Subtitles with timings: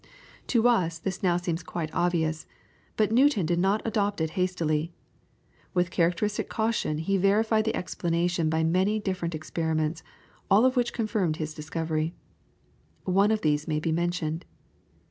[0.47, 2.47] To us this now seems quite obvious,
[2.97, 4.91] but Newton did not adopt it hastily.
[5.75, 10.01] With characteristic caution he verified the explanation by many different experiments,
[10.49, 12.15] all of which confirmed his discovery.
[13.03, 14.43] One of these may be mentioned.